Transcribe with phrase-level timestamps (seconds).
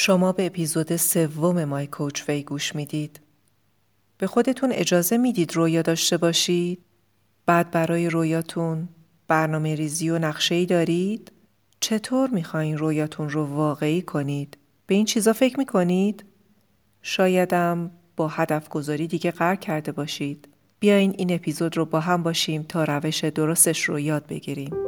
[0.00, 3.20] شما به اپیزود سوم مای کوچ وی گوش می‌دید.
[4.18, 6.78] به خودتون اجازه می‌دید رویا داشته باشید؟
[7.46, 8.88] بعد برای رویاتون
[9.28, 11.32] برنامه ریزی و نقشه ای دارید؟
[11.80, 16.24] چطور می‌خواین رویاتون رو واقعی کنید؟ به این چیزا فکر می‌کنید؟
[17.02, 20.48] شایدم با هدف گذاری دیگه قرار کرده باشید.
[20.80, 24.87] بیاین این اپیزود رو با هم باشیم تا روش درستش رو یاد بگیریم.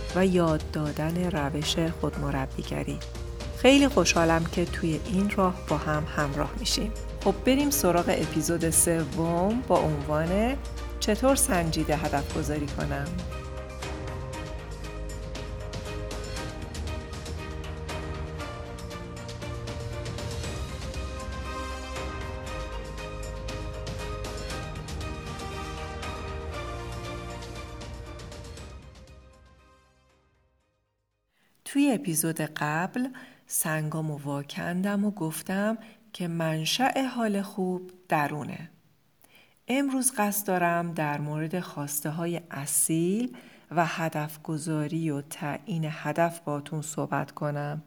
[0.15, 2.99] و یاد دادن روش خودمربیگری.
[3.57, 6.91] خیلی خوشحالم که توی این راه با هم همراه میشیم.
[7.23, 10.55] خب بریم سراغ اپیزود سوم با عنوان
[10.99, 13.05] چطور سنجیده هدف گذاری کنم؟
[31.93, 33.07] اپیزود قبل
[33.47, 35.77] سنگامو واکندم و گفتم
[36.13, 38.69] که منشأ حال خوب درونه.
[39.67, 43.35] امروز قصد دارم در مورد خواسته های اصیل
[43.71, 47.83] و هدف گذاری و تعیین هدف باتون صحبت کنم.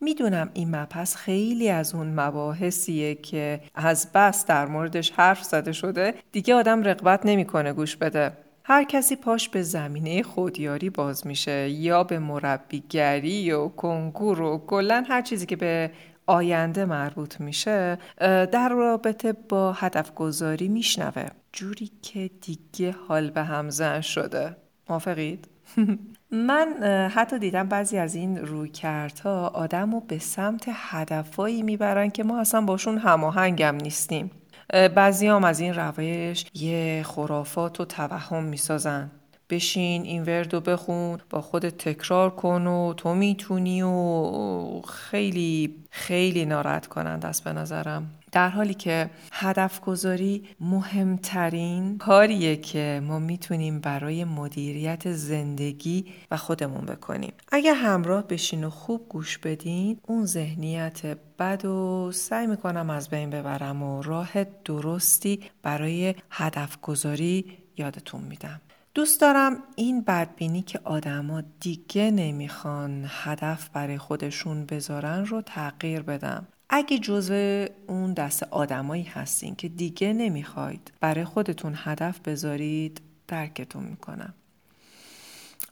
[0.00, 6.14] می‌دونم این مبحث خیلی از اون مباحثیه که از بس در موردش حرف زده شده
[6.32, 8.32] دیگه آدم رقبت نمی‌کنه گوش بده.
[8.64, 11.70] هر کسی پاش به زمینه خودیاری باز میشه.
[11.70, 15.90] یا به مربیگری و کنکور و کلا هر چیزی که به
[16.26, 21.26] آینده مربوط میشه در رابطه با هدف گذاری میشنوه.
[21.52, 24.56] جوری که دیگه حال به همزن شده.
[24.88, 25.48] موافقید؟
[26.48, 26.68] من
[27.14, 32.60] حتی دیدم بعضی از این رویکردها آدم رو به سمت هدفهایی می‌برن که ما اصلا
[32.60, 34.30] باشون هماهنگم نیستیم.
[34.70, 39.10] بعضی هم از این روش یه خرافات و توهم می‌سازن.
[39.50, 46.86] بشین این وردو بخون با خودت تکرار کن و تو می‌تونی و خیلی خیلی ناراحت
[46.86, 48.10] کنند است به نظرم.
[48.32, 56.86] در حالی که هدف گذاری مهمترین کاریه که ما می‌تونیم برای مدیریت زندگی و خودمون
[56.86, 61.06] بکنیم اگه همراه بشین و خوب گوش بدین اون ذهنیت
[61.38, 68.60] بد و سعی می‌کنم از بین ببرم و راه درستی برای هدف گذاری یادتون میدم
[68.94, 76.46] دوست دارم این بدبینی که آدما دیگه نمی‌خوان هدف برای خودشون بذارن رو تغییر بدم.
[76.74, 84.34] اگه جزو اون دست آدمایی هستین که دیگه نمی‌خواید برای خودتون هدف بذارید درکتون می‌کنم.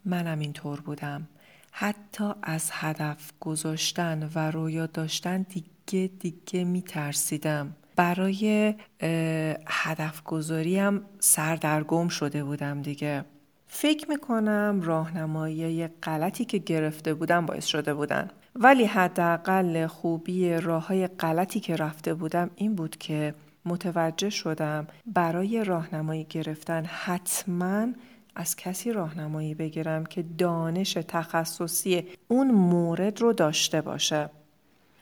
[0.05, 1.29] منم اینطور بودم.
[1.73, 7.77] حتی از هدف گذاشتن و رویا داشتن دیگه دیگه میترسیدم.
[7.97, 8.75] برای
[9.67, 13.25] هدف گذاری هم سردرگم شده بودم دیگه
[13.67, 21.07] فکر می‌کنم راهنمایی غلطی که گرفته بودم باعث شده بودن ولی حداقل خوبی راه های
[21.07, 23.35] غلطی که رفته بودم این بود که
[23.65, 27.87] متوجه شدم برای راهنمایی گرفتن حتما
[28.35, 34.31] از کسی راهنمایی بگیرم که دانش تخصصی اون مورد رو داشته باشه.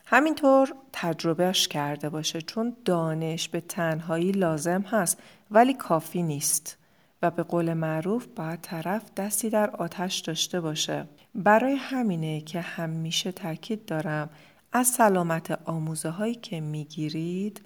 [0.07, 6.78] همینطور تجربهش کرده باشه چون دانش به تنهایی لازم هست ولی کافی نیست.
[7.23, 13.33] و به قول معروف باید طرف دستی در آتش داشته باشه برای همینه که همیشه
[13.33, 14.31] تاکید دارم
[14.73, 17.61] از سلامت آموزه هایی که می‌گیرید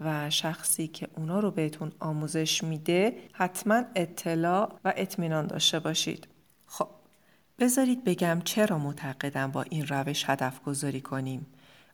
[0.00, 6.28] و شخصی که اونا رو بهتون آموزش میده حتما اطلاع و اطمینان داشته باشید
[6.66, 6.88] خب
[7.58, 11.46] بذارید بگم چرا معتقدم با این روش هدف گذاری کنیم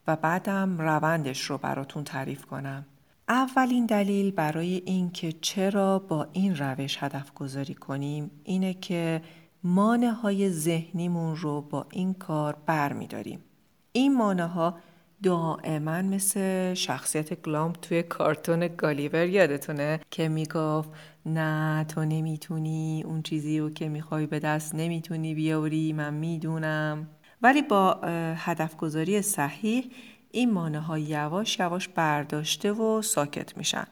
[0.06, 2.86] و بعدم روندش رو براتون تعریف کنم.
[3.30, 9.22] اولین دلیل برای اینکه چرا با این روش هدف گذاری کنیم اینه که
[9.64, 13.40] مانه های ذهنیمون رو با این کار بر می داریم.
[13.92, 14.78] این مانه ها
[15.22, 20.90] دائما مثل شخصیت گلامپ توی کارتون گالیور یادتونه که می‌گفت
[21.26, 27.08] نه تو نمی‌تونی اون چیزی رو که می‌خوای به دست نمی‌تونی بیاری من می‌دونم
[27.42, 28.00] ولی با
[28.36, 29.90] هدف گذاری صحیح
[30.30, 33.86] این مانه ها یواش یواش برداشته و ساکت میشن.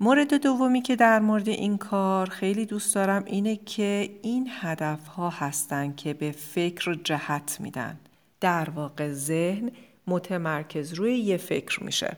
[0.00, 5.30] مورد دومی که در مورد این کار خیلی دوست دارم اینه که این هدف ها
[5.30, 8.00] هستن که به فکر جهت میدن.
[8.40, 9.70] در واقع ذهن
[10.06, 12.16] متمرکز روی یه فکر میشه.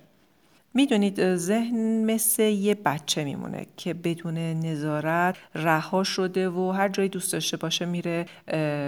[0.75, 7.33] می‌دونید ذهن مثل یه بچه میمونه که بدون نظارت رها شده و هر جایی دوست
[7.33, 8.27] داشته باشه میره.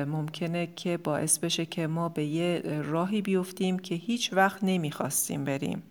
[0.09, 5.83] ممکنه که باعث بشه که ما به یه راهی بیفتیم که هیچ وقت نمی‌خواستیم بریم.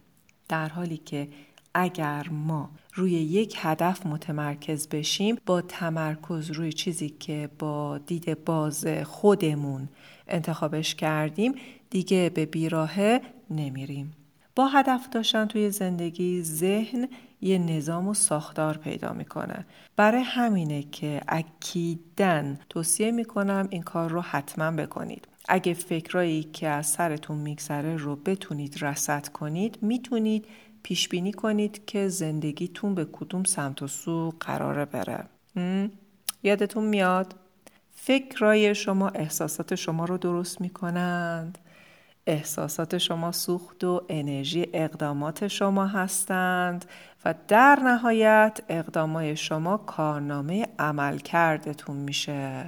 [0.50, 1.28] در حالی که
[1.74, 8.88] اگر ما روی یک هدف متمرکز بشیم با تمرکز روی چیزی که با دید باز
[9.04, 9.90] خودمون
[10.28, 11.56] انتخابش کردیم
[11.90, 14.14] دیگه به بیراهه نمیریم.
[14.56, 17.08] با هدف داشتن توی زندگی ذهن
[17.42, 19.66] یه نظام و ساختار پیدا می‌کنه.
[19.96, 25.28] برای همینه که اکیدن توصیه می‌کنم این کار رو حتما بکنید.
[25.48, 30.46] اگه فکرایی که از سرتون میگذره رو بتونید رسد کنید می‌تونید
[30.84, 35.26] پیش بینی کنید که زندگیتون به کدوم سمت و سو قراره بره.
[36.44, 37.36] یادتون میاد؟
[37.96, 41.58] فکرای شما احساسات شما رو درست می‌کنند.
[42.28, 46.86] احساسات شما سوخت و انرژی اقدامات شما هستند
[47.26, 52.66] و در نهایت اقدامای شما کارنامه عمل کردتون میشه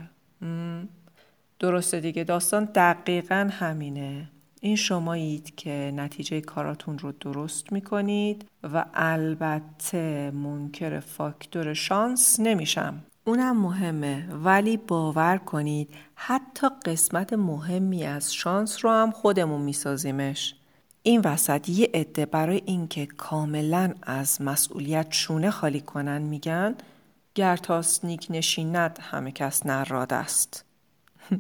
[1.60, 4.30] درسته دیگه داستان دقیقا همینه.
[4.62, 13.04] این شمایید که نتیجه کاراتون رو درست می‌کنید و البته منکر فاکتور شانس نمیشم.
[13.28, 20.56] اونم مهمه ولی باور کنید حتی قسمت مهمی از شانس رو هم خودمون میسازیمش.
[21.04, 26.76] این وسط یه عده برای اینکه کاملا از مسئولیت شونه خالی کنن میگن
[27.36, 30.66] گرتاس نیک نشیند همه کس نراد است.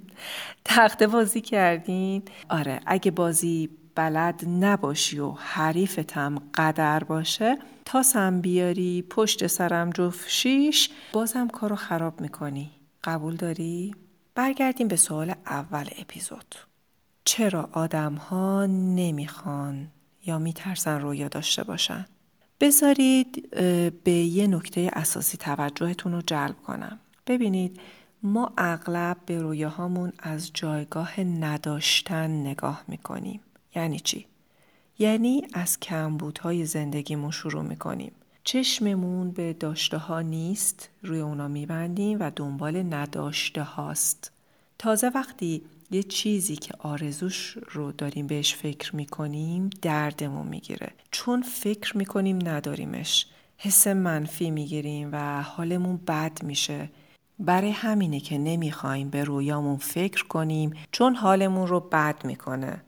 [0.65, 9.47] تخته بازی کردین؟ آره اگه بازی بلد نباشی و حریفتم قدر باشه تاسم بیاری پشت
[9.47, 12.71] سرم جفت شیش بازم کارو خراب می‌کنی
[13.03, 13.95] قبول داری؟
[14.35, 16.55] برگردیم به سوال اول اپیزود
[17.25, 19.87] چرا آدم ها نمی‌خوان
[20.25, 22.05] یا میترسن رویا داشته باشن؟
[22.59, 23.49] بذارید
[24.03, 27.79] به یه نکته اساسی توجهتون رو جلب کنم ببینید
[28.23, 33.41] ما اغلب به رویاهامون از جایگاه نداشتن نگاه می‌کنیم
[33.77, 34.25] یعنی چی؟
[34.99, 38.11] یعنی از کمبودهای زندگیمون شروع می‌کنیم.
[38.43, 44.31] چشممون به داشته ها نیست روی اونا میبندیم و دنبال نداشته هاست.
[44.79, 51.97] تازه وقتی یه چیزی که آرزوش رو داریم بهش فکر می‌کنیم دردمون می‌گیره چون فکر
[51.97, 53.27] می‌کنیم نداریمش
[53.57, 56.89] حس منفی می‌گیریم و حالمون بد میشه
[57.39, 62.81] برای همینه که نمی‌خوایم به رویامون فکر کنیم چون حالمون رو بد می‌کنه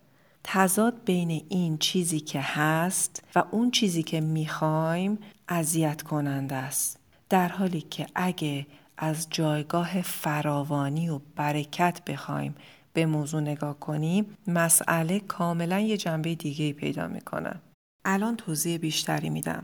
[0.44, 5.18] تضاد بین این چیزی که هست و اون چیزی که می‌خوایم
[5.50, 7.00] اذیت کننده است.
[7.30, 12.56] در حالی که اگه از جایگاه فراوانی و برکت بخوایم
[12.94, 17.62] به موضوع نگاه کنیم مسئله کاملا یه جنبه دیگه پیدا می‌کنه.
[18.06, 19.64] الان توضیح بیشتری میدم.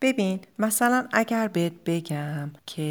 [0.00, 2.82] ببین مثلا اگر بهت بگم که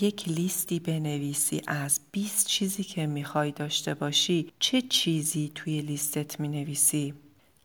[0.00, 7.14] یک لیستی بنویسی از 20 چیزی که می‌خوای داشته باشی چه چیزی توی لیستت می‌نویسی؟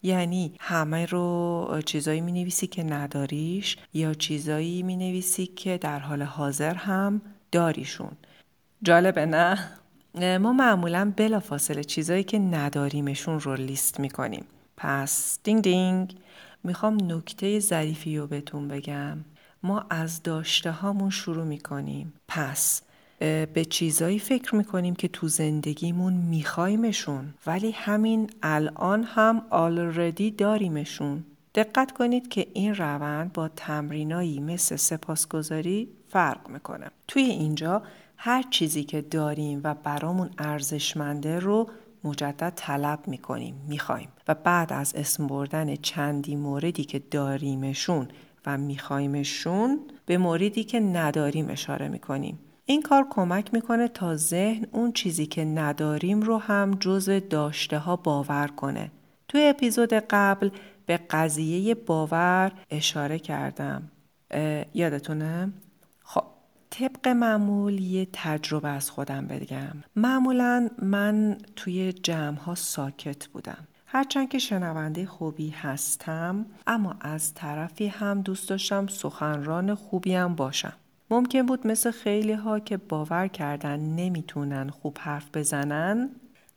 [0.04, 6.22] یعنی همه رو چیزایی می نویسی که نداریش یا چیزایی می نویسی که در حال
[6.22, 8.12] حاضر هم داریشون
[8.84, 9.70] جالبه نه؟
[10.38, 14.46] ما معمولا بلافاصله چیزایی که نداریمشون رو لیست می کنیم
[14.78, 16.16] پس دینگ دینگ
[16.66, 19.18] می‌خوام نکته ظریفی رو بهتون بگم.
[19.64, 22.14] ما از داشته هامون شروع می‌کنیم.
[22.28, 22.82] پس
[23.20, 31.24] به چیزایی فکر می‌کنیم که تو زندگیمون میخوایمشون ولی همین الان هم آلردی داریمشون.
[31.56, 36.88] دقت کنید که این روند با تمرینایی مثل سپاسگزاری فرق می‌کنه.
[37.08, 37.82] توی اینجا
[38.18, 41.70] هر چیزی که داریم و برامون ارزشمنده رو
[42.06, 44.10] مجدد طلب می‌کنیم می‌خوایم.
[44.28, 48.08] و بعد از اسم بردن چندی موردی که داریمشون
[48.46, 52.40] و میخوایمشون به موردی که نداریم اشاره می‌کنیم.
[52.66, 57.96] این کار کمک می‌کنه تا ذهن اون چیزی که نداریم رو هم جزء داشته ها
[57.96, 58.92] باور کنه.
[59.28, 60.50] توی اپیزود قبل
[60.86, 63.92] به قضیه باور اشاره کردم.
[64.74, 65.54] یادتونه؟
[66.70, 69.84] طبق معمول یه تجربه از خودم بگم.
[69.96, 73.68] معمولا من توی جمع ها ساکت بودم.
[73.86, 80.74] هرچند که شنونده خوبی هستم اما از طرفی هم دوست داشتم سخنران خوبیم باشم.
[81.10, 86.10] ممکن بود مثل خیلی ها که باور کردن نمی‌تونن خوب حرف بزنن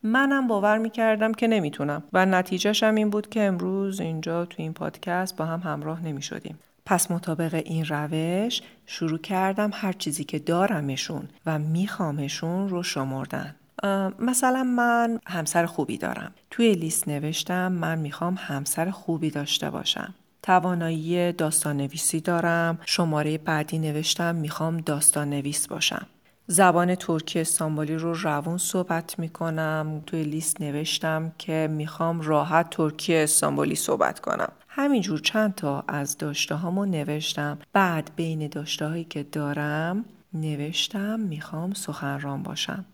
[0.02, 2.02] منم باور می‌کردم که نمی‌تونم.
[2.12, 6.58] و نتیجهش هم این بود که امروز اینجا تو این پادکست با هم همراه نمی‌شدیم.
[6.90, 13.54] پس مطابق این روش شروع کردم هر چیزی که دارمشون و میخوامشون رو شمردن.
[14.18, 16.32] مثلا من همسر خوبی دارم.
[16.50, 20.14] توی لیست نوشتم من می‌خوام همسر خوبی داشته باشم.
[20.42, 22.78] توانایی داستان نویسی دارم.
[22.86, 26.06] شماره بعدی نوشتم می‌خوام داستان نویس باشم.
[26.50, 30.02] زبان ترکی استانبولی رو روون صحبت می‌کنم.
[30.06, 34.52] توی لیست نوشتم که می‌خوام راحت ترکی استانبولی صحبت کنم.
[34.68, 37.58] همینجور چند تا از داشته هامو نوشتم.
[37.72, 42.84] بعد بین داشته هایی که دارم نوشتم می‌خوام سخنران باشم.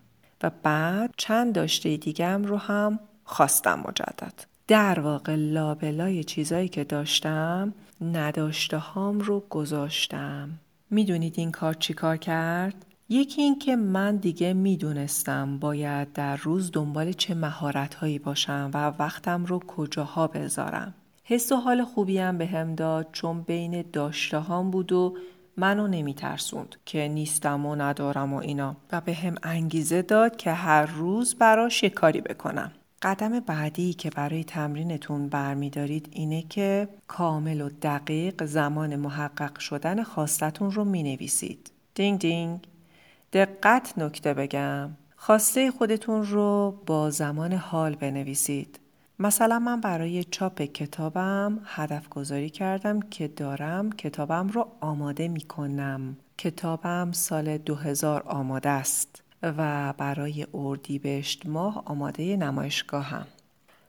[0.43, 4.35] و بعد چند داشته دیگم رو هم خواستم مجدد.
[4.69, 10.51] در واقع لابلای چیزایی که داشتم نداشته هام رو گذاشتم.
[10.91, 16.71] می‌دونید این کار چی کار کرد؟ یکی این که من دیگه می‌دونستم باید در روز
[16.73, 20.95] دنبال چه مهارت هایی باشم و وقتم رو کجاها بذارم.
[21.25, 25.17] حس و حال خوبی هم به هم داد چون بین داشته هام بود و
[25.57, 30.87] منو نمیترسوند که نیستم و ندارم و اینا و به هم انگیزه داد که هر
[30.87, 32.73] روز براش یه کاری بکنم.
[33.03, 40.71] قدم بعدی که برای تمرینتون برمیدارید اینه که کامل و دقیق زمان محقق شدن خواستتون
[40.71, 41.71] رو می نویسید.
[41.95, 42.61] دینگ دینگ
[43.35, 44.91] دقت نکته بگم.
[45.17, 48.81] خواسته خودتون رو با زمان حال بنویسید.
[49.19, 56.17] مثلا من برای چاپ کتابم هدف گذاری کردم که دارم کتابم رو آماده می کنم
[56.39, 63.27] کتابم سال 2000 آماده است و برای اردیبهشت ماه آماده نمایشگاهم.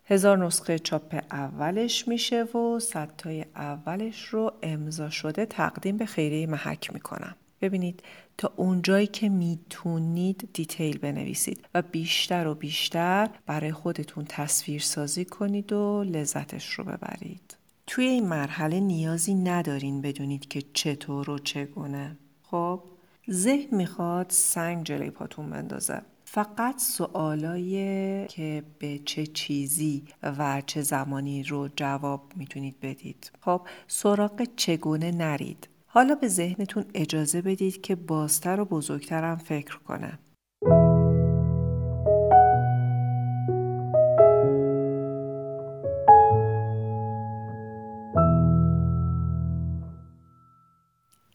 [0.05, 6.93] هزار نسخه چاپ اولش میشه و صدتای اولش رو امضا شده تقدیم به خیره محک
[6.93, 7.35] می‌کنم.
[7.61, 8.03] ببینید
[8.37, 15.73] تا اونجایی که می‌تونید دیتیل بنویسید و بیشتر و بیشتر برای خودتون تصویر سازی کنید
[15.73, 17.57] و لذتش رو ببرید.
[17.87, 22.17] توی این مرحله نیازی ندارین بدونید که چطور و چگونه.
[22.43, 22.83] خب
[23.31, 26.01] ذهن می‌خواد سنگ جلوی پاتون بندازه.
[26.25, 33.31] فقط سوالای که به چه چیزی و چه زمانی رو جواب می‌تونید بدید.
[33.41, 35.67] خب سراغ چگونه نرید.
[35.95, 40.19] حالا به ذهنتون اجازه بدید که بازتر و بزرگترم فکر کنه.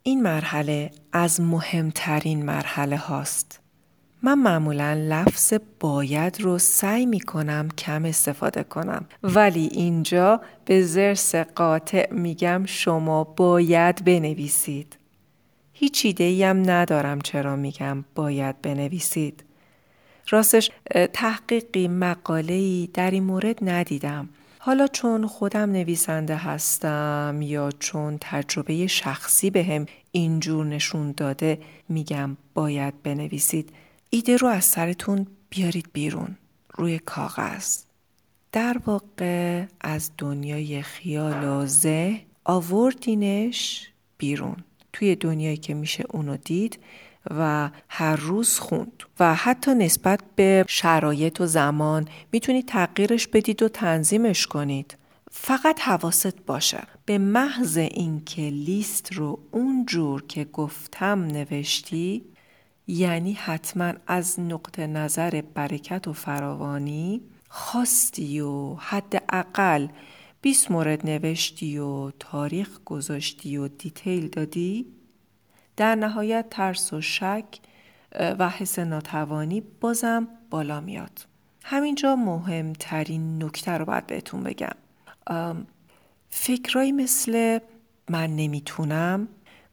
[0.03, 3.61] این مرحله از مهمترین مرحله هاست.
[4.23, 11.35] من معمولا لفظ باید رو سعی می کنم کم استفاده کنم ولی اینجا به زرس
[11.35, 14.97] قاطع میگم شما باید بنویسید.
[15.73, 19.45] هیچ ایده هم ندارم چرا میگم باید بنویسید.
[20.29, 20.71] راستش
[21.13, 24.29] تحقیقی مقاله‌ای در این مورد ندیدم.
[24.59, 31.59] حالا چون خودم نویسنده هستم یا چون تجربه شخصی به هم اینجور نشون داده
[31.89, 33.71] میگم باید بنویسید
[34.13, 36.37] ایده رو از سرتون بیارید بیرون
[36.75, 37.79] روی کاغذ.
[38.53, 43.89] در واقع از دنیای خیال و ذهن آوردینش
[44.19, 44.57] بیرون.
[44.93, 46.79] توی دنیایی که میشه اونو دید
[47.31, 49.03] و هر روز خوند.
[49.21, 54.97] و حتی نسبت به شرایط و زمان می‌تونید تغییرش بدید و تنظیمش کنید.
[55.31, 56.83] فقط حواست باشه.
[57.05, 62.25] به محض اینکه لیست رو اونجور که گفتم نوشتی
[62.91, 69.89] یعنی حتما از نقطه نظر برکت و فراوانی خواستی و حداقل
[70.41, 74.87] 20 مورد نوشتی و تاریخ گذاشتی و دیتیل دادی؟
[75.77, 77.45] در نهایت ترس و شک
[78.39, 81.27] و حس ناتوانی بازم بالا میاد.
[81.65, 84.77] همینجا مهمترین نکته رو باید بهتون بگم.
[86.31, 87.59] فکرایی مثل
[88.11, 89.29] من نمی‌تونم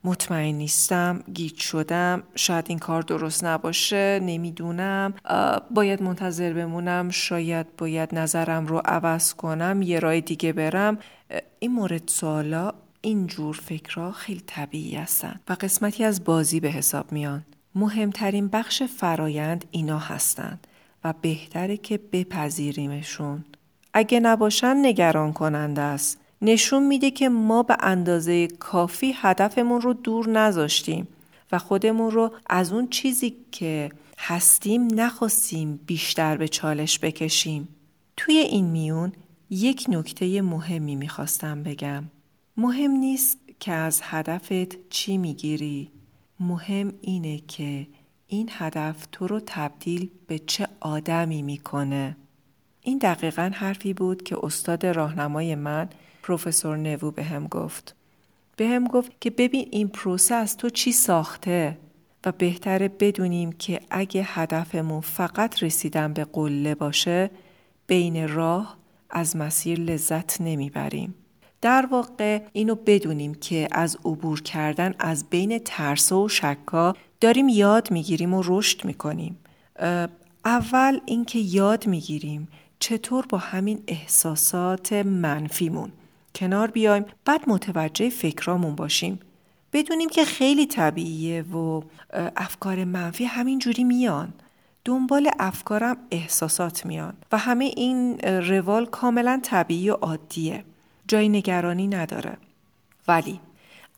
[0.08, 2.24] مطمئن نیستم گیج شدم.
[2.36, 5.14] شاید این کار درست نباشه نمی‌دونم.
[5.72, 7.10] باید منتظر بمونم.
[7.10, 10.98] شاید باید نظرم رو عوض کنم یه رای دیگه برم.
[11.60, 17.46] این مورد سوالا اینجور فکرها خیلی طبیعی هستن و قسمتی از بازی به حساب میان.
[17.76, 20.68] مهمترین بخش فرایند اینا هستند
[21.04, 23.46] و بهتره که بپذیریمشون.
[23.94, 26.20] اگه نباشن نگران کننده است.
[26.42, 31.08] نشون میده که ما به اندازه کافی هدفمون رو دور نذاشتیم
[31.52, 37.68] و خودمون رو از اون چیزی که هستیم نخواستیم بیشتر به چالش بکشیم.
[38.18, 39.12] توی این میون
[39.50, 42.04] یک نکته مهمی می‌خواستم بگم.
[42.58, 45.92] مهم نیست که از هدفت چی می‌گیری.
[46.40, 47.88] مهم اینه که
[48.28, 52.18] این هدف تو رو تبدیل به چه آدمی می‌کنه
[52.82, 55.90] این دقیقا حرفی بود که استاد راهنمای من
[56.28, 57.96] پروفسور نوو به هم گفت
[58.58, 61.78] به هم گفت که ببین این پروسه از تو چی ساخته
[62.26, 67.30] و بهتره بدونیم که اگه هدفمون فقط رسیدن به قله باشه
[67.88, 68.78] بین راه
[69.10, 71.16] از مسیر لذت نمی‌بریم.
[71.62, 77.92] در واقع اینو بدونیم که از عبور کردن از بین ترس و شکا داریم یاد
[77.92, 79.38] می‌گیریم و رشد می‌کنیم.
[80.46, 82.48] اول اینکه یاد می‌گیریم
[82.80, 85.92] چطور با همین احساسات منفیمون
[86.38, 89.20] کنار بیایم بعد متوجه فکرامون باشیم.
[89.74, 91.82] بدونیم که خیلی طبیعیه و
[92.36, 94.34] افکار منفی همین جوری میان.
[94.86, 100.64] دنبال افکارم احساسات میان و همه این روال کاملا طبیعی و عادیه.
[101.08, 102.38] جای نگرانی نداره.
[103.08, 103.40] ولی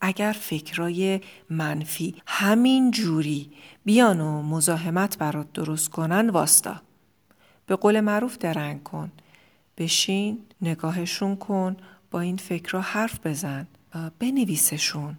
[0.00, 1.20] اگر فکرای
[1.50, 3.50] منفی همین جوری
[3.84, 6.76] بیان و مزاحمت برات درست کنن واستا.
[7.66, 9.12] به قول معروف درنگ کن.
[9.78, 11.76] بشین نگاهشون کن.
[12.10, 13.66] با این فکرها حرف بزن
[14.18, 15.18] بنویسشون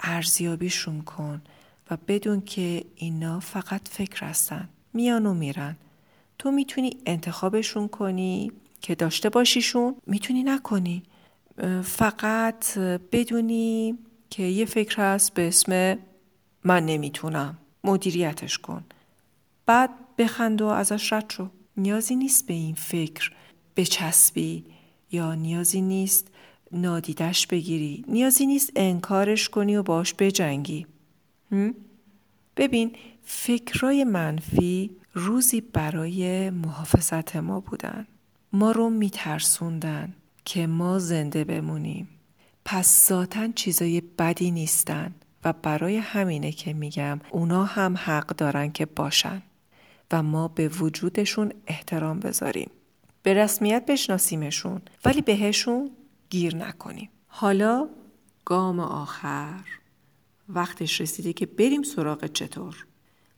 [0.00, 1.42] ارزیابیشون کن
[1.90, 5.76] و بدون که اینا فقط فکر هستن میان و میرن.
[6.38, 11.02] تو می‌تونی انتخابشون کنی که داشته باشیشون می‌تونی نکنی.
[11.82, 12.78] فقط
[13.12, 13.98] بدونی
[14.30, 15.98] که یه فکر هست به اسم
[16.64, 18.84] من نمی‌تونم مدیریتش کن.
[19.66, 21.48] بعد بخند و ازش رد شو.
[21.76, 23.32] نیازی نیست به این فکر
[23.76, 24.64] بچسبی.
[25.12, 26.28] یا نیازی نیست
[26.72, 28.04] نادیدش بگیری.
[28.08, 30.86] نیازی نیست انکارش کنی و باش بجنگی.
[32.56, 32.92] ببین
[33.24, 38.06] فکرای منفی روزی برای محافظت ما بودن.
[38.52, 42.08] ما رو میترسوندن که ما زنده بمونیم.
[42.64, 48.86] پس ذاتا چیزای بدی نیستن و برای همینه که میگم اونا هم حق دارن که
[48.86, 49.42] باشن
[50.12, 52.70] و ما به وجودشون احترام بذاریم.
[53.22, 55.90] به رسمیت بشناسیمشون ولی بهشون
[56.30, 57.10] گیر نکنیم.
[57.26, 57.88] حالا
[58.44, 59.64] گام آخر.
[60.48, 62.86] وقتش رسیده که بریم سراغ چطور؟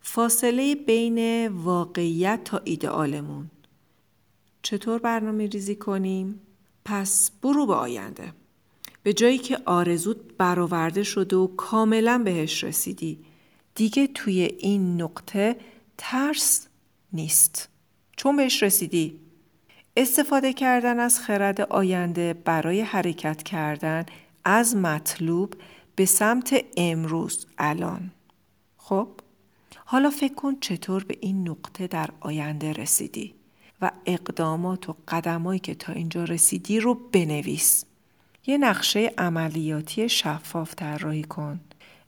[0.00, 3.50] فاصله بین واقعیت تا ایدئالمون.
[4.62, 6.40] چطور برنامه ریزی کنیم؟
[6.84, 8.32] پس برو به آینده.
[9.02, 13.18] به جایی که آرزوت برآورده شده و کاملا بهش رسیدی.
[13.74, 15.56] دیگه توی این نقطه
[15.98, 16.68] ترس
[17.12, 17.68] نیست.
[18.16, 19.19] چون بهش رسیدی.
[20.00, 24.06] استفاده کردن از خرد آینده برای حرکت کردن
[24.44, 25.54] از مطلوب
[25.96, 28.10] به سمت امروز الان.
[28.76, 29.08] خب؟
[29.84, 33.34] حالا فکر کن چطور به این نقطه در آینده رسیدی
[33.82, 37.84] و اقدامات و قدمایی که تا اینجا رسیدی رو بنویس.
[38.46, 41.60] یه نقشه عملیاتی شفاف طراحی کن.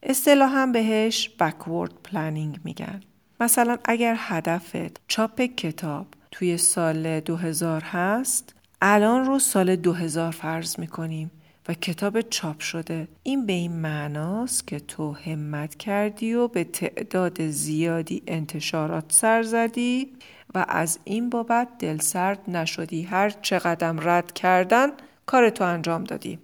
[0.02, 3.00] اصطلاحا بهش بکورد پلنینگ میگن.
[3.40, 8.54] مثلا اگر هدفت چاپ کتاب توی سال 2000 هست.
[8.80, 11.30] الان رو سال 2000 فرض می‌کنیم
[11.68, 13.08] و کتاب چاپ شده.
[13.22, 20.12] این به این معناست که تو همت کردی و به تعداد زیادی انتشارات سر زدی
[20.54, 23.02] و از این بابت دلسرد نشدی.
[23.02, 24.88] هر چقدر رد کردن
[25.26, 26.38] کار تو انجام دادی.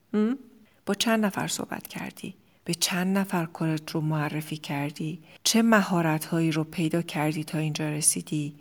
[0.86, 6.50] با چند نفر صحبت کردی؟ به چند نفر کارت رو معرفی کردی؟ چه مهارت هایی
[6.50, 8.54] رو پیدا کردی تا اینجا رسیدی؟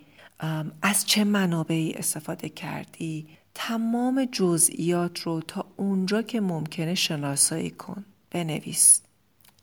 [0.82, 8.04] از چه منابعی استفاده کردی؟ تمام جزئیات رو تا اونجا که ممکنه شناسایی کن.
[8.30, 9.00] بنویس.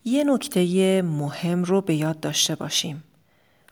[0.05, 3.03] یه نکته مهم رو به یاد داشته باشیم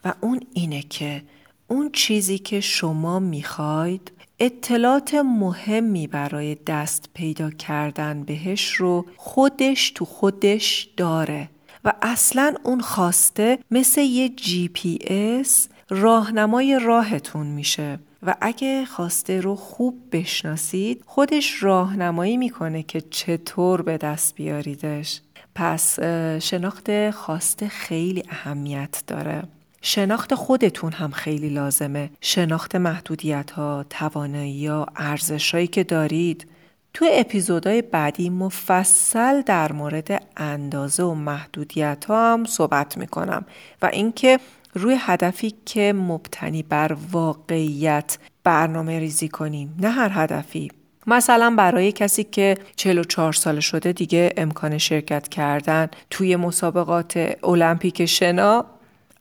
[0.06, 1.24] و اون اینه که
[1.68, 10.06] اون چیزی که شما می‌خواید اطلاعات مهمی برای دست پیدا کردن بهش رو خودش تو
[10.06, 11.50] خودش داره
[11.86, 19.42] و اصلا اون خواسته مثل یه جی پی اس راهنمای راهتون میشه و اگه خواسته
[19.42, 25.22] رو خوب بشناسید خودش راهنمایی می‌کنه که چطور به دست بیاریدش.
[25.56, 26.00] پس
[26.40, 29.44] شناخت خواسته خیلی اهمیت داره.
[29.82, 32.10] شناخت خودتون هم خیلی لازمه.
[32.22, 36.48] شناخت محدودیت ها توانایی ها ارزش هایی که دارید.
[36.94, 43.46] تو اپیزودهای بعدی مفصل در مورد اندازه و محدودیت ها هم صحبت می‌کنم
[43.82, 44.40] و اینکه
[44.74, 50.72] روی هدفی که مبتنی بر واقعیت برنامه ریزی کنیم نه هر هدفی.
[51.08, 58.66] مثلا برای کسی که 44 سال شده دیگه امکان شرکت کردن توی مسابقات المپیک شنا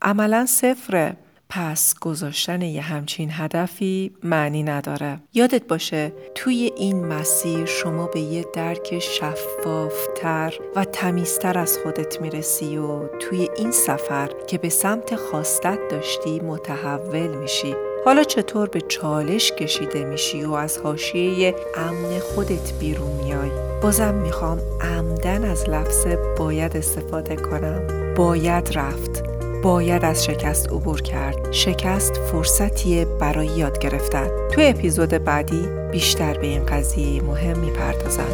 [0.02, 1.16] عملا صفره.
[1.54, 5.18] پس گذاشتن یه همچین هدفی معنی نداره.
[5.34, 12.76] یادت باشه توی این مسیر شما به یه درک شفافتر و تمیزتر از خودت می‌رسی
[12.76, 17.74] و توی این سفر که به سمت خواستت داشتی متحول میشی.
[18.04, 23.50] حالا چطور به چالش کشیده میشی و از حاشیه امن خودت بیرون میای؟
[23.82, 26.06] بازم می‌خوام عمدن از لفظ
[26.38, 28.14] باید استفاده کنم.
[28.14, 29.31] باید رفت.
[29.62, 31.52] باید از شکست عبور کرد.
[31.52, 34.28] شکست فرصتیه برای یاد گرفتن.
[34.52, 38.28] تو اپیزود بعدی بیشتر به این قضیه مهم می‌پردازم.